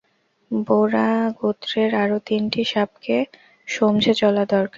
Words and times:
বোড়া 0.51 1.07
গোত্রের 1.39 1.91
আরও 2.03 2.17
তিনটি 2.27 2.61
সাপকে 2.71 3.17
সমঝে 3.67 4.13
চলা 4.21 4.43
দরকার। 4.45 4.69